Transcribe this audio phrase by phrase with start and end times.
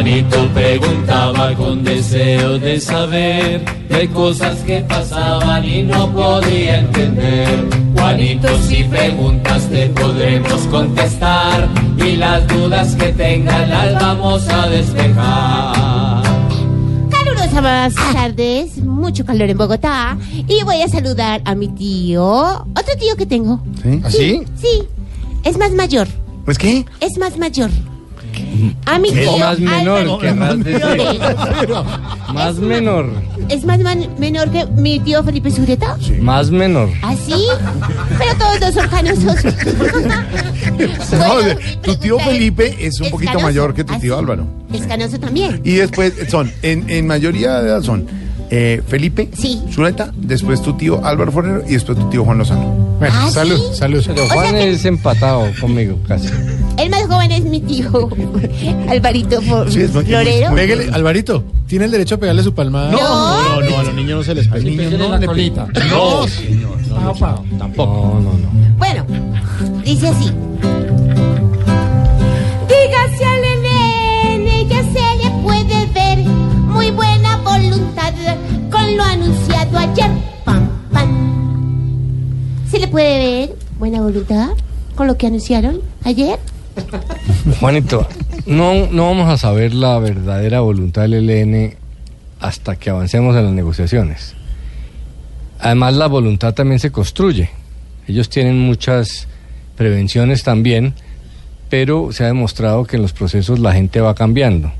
[0.00, 7.68] Juanito preguntaba con deseo de saber de cosas que pasaban y no podía entender.
[7.94, 11.68] Juanito, si preguntas te podremos contestar
[11.98, 16.22] y las dudas que tengan las vamos a despejar.
[17.10, 20.16] Calurosas tardes, mucho calor en Bogotá
[20.48, 23.60] y voy a saludar a mi tío, otro tío que tengo.
[23.82, 24.00] ¿Sí?
[24.02, 24.42] ¿Así?
[24.56, 24.82] Sí,
[25.44, 26.08] es más mayor,
[26.46, 26.86] ¿Pues qué?
[27.00, 27.68] es más mayor.
[28.86, 31.20] A mi tío Es más menor, querrás decir.
[32.34, 33.06] Más menor.
[33.48, 35.96] Es más man- menor que mi tío Felipe Sureta.
[36.20, 36.88] Más menor.
[37.02, 37.34] ¿Así?
[38.18, 39.36] Pero todos dos son canosos.
[41.12, 43.46] No, Bueno, tu tío Felipe es un ¿es poquito canoso?
[43.46, 44.18] mayor que tu ¿Ah, tío?
[44.18, 44.46] Álvaro.
[44.72, 45.60] Es canoso también.
[45.64, 48.06] Y después son, en, en mayoría de edad son
[48.50, 49.60] eh, Felipe, Sí.
[49.72, 52.62] Zuleta, después tu tío Álvaro Forero y después tu tío Juan Lozano.
[52.98, 53.76] Bueno, ¿Ah, salud, sí?
[53.78, 54.02] salud.
[54.06, 56.28] Pero sea Juan que- es empatado conmigo casi.
[56.76, 57.90] El más joven es mi tío
[58.88, 60.54] Alvarito Sí, Florero.
[60.54, 62.90] Pégale, Alvarito, tiene el derecho a pegarle su palmada.
[62.92, 62.98] No.
[62.98, 64.96] no, no, a los niños no se les pega.
[64.96, 65.66] no le colita.
[65.90, 67.92] No, señor, no, le- tampoco.
[68.14, 68.50] No, no, no.
[68.78, 69.04] Bueno,
[69.84, 70.30] dice así.
[72.68, 78.12] Dígase al nene, ya se le puede ver muy buena voluntad
[78.70, 80.10] con lo anunciado ayer.
[80.44, 81.10] Pam, pam.
[82.70, 84.50] ¿Se le puede ver buena voluntad
[84.94, 86.38] con lo que anunciaron ayer?
[87.60, 88.06] Juanito,
[88.46, 91.74] no, no vamos a saber la verdadera voluntad del ELN
[92.40, 94.34] hasta que avancemos en las negociaciones.
[95.58, 97.50] Además, la voluntad también se construye.
[98.08, 99.28] Ellos tienen muchas
[99.76, 100.94] prevenciones también,
[101.68, 104.72] pero se ha demostrado que en los procesos la gente va cambiando.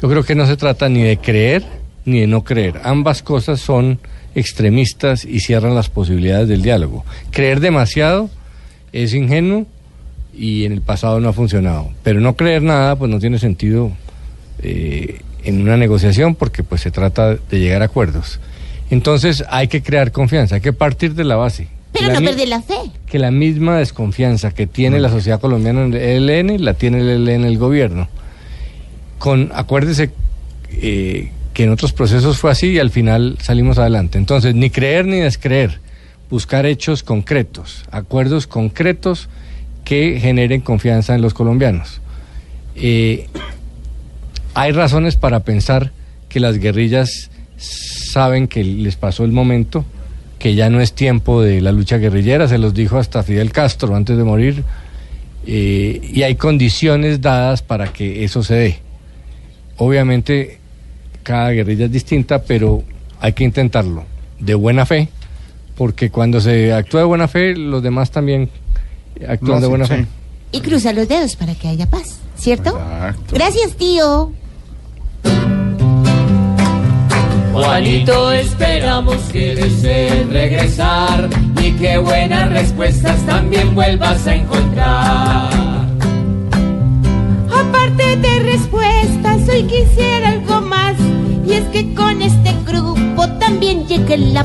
[0.00, 1.64] Yo creo que no se trata ni de creer
[2.04, 2.80] ni de no creer.
[2.82, 4.00] Ambas cosas son
[4.34, 7.04] extremistas y cierran las posibilidades del diálogo.
[7.30, 8.30] Creer demasiado
[8.92, 9.66] es ingenuo
[10.34, 11.90] y en el pasado no ha funcionado.
[12.02, 13.92] Pero no creer nada, pues no tiene sentido
[14.62, 18.40] eh, en una negociación porque pues se trata de llegar a acuerdos.
[18.90, 21.68] Entonces hay que crear confianza, hay que partir de la base.
[21.92, 22.74] Pero Que la no perder la fe.
[23.06, 27.28] que la misma desconfianza que tiene la sociedad colombiana en el ELN la tiene el
[27.28, 28.08] ELN el gobierno.
[29.18, 30.10] Con, acuérdese
[30.70, 34.18] eh, que en otros procesos fue así y al final salimos adelante.
[34.18, 35.80] Entonces, ni creer ni descreer,
[36.30, 39.28] buscar hechos concretos, acuerdos concretos
[39.84, 42.00] que generen confianza en los colombianos.
[42.76, 43.28] Eh,
[44.54, 45.92] hay razones para pensar
[46.28, 49.84] que las guerrillas saben que les pasó el momento,
[50.38, 53.94] que ya no es tiempo de la lucha guerrillera, se los dijo hasta Fidel Castro
[53.94, 54.64] antes de morir,
[55.46, 58.78] eh, y hay condiciones dadas para que eso se dé.
[59.76, 60.58] Obviamente,
[61.22, 62.82] cada guerrilla es distinta, pero
[63.20, 64.04] hay que intentarlo
[64.38, 65.08] de buena fe,
[65.76, 68.50] porque cuando se actúa de buena fe, los demás también
[69.28, 69.94] actúan No, de buena sí.
[69.94, 70.06] fe.
[70.52, 72.70] Y cruza los dedos para que haya paz, ¿cierto?
[72.70, 73.34] Exacto.
[73.34, 74.32] Gracias, tío.
[77.52, 81.28] Juanito, esperamos que desees regresar
[81.62, 85.86] y que buenas respuestas también vuelvas a encontrar.
[87.50, 90.81] Aparte de respuestas, hoy quisiera algo más.
[94.16, 94.44] La.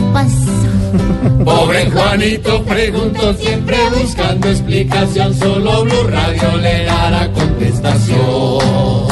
[1.43, 9.06] Pobre Juanito preguntó siempre buscando explicación, solo Blue Radio le dará contestación.